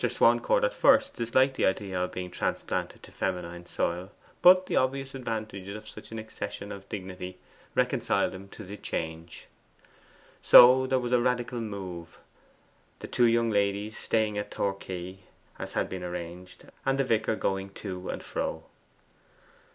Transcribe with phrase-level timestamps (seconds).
[0.09, 4.09] Swancourt at first disliked the idea of being transplanted to feminine soil,
[4.41, 7.37] but the obvious advantages of such an accession of dignity
[7.75, 9.45] reconciled him to the change.
[10.41, 12.17] So there was a radical 'move;'
[12.97, 15.19] the two ladies staying at Torquay
[15.59, 18.63] as had been arranged, the vicar going to and fro.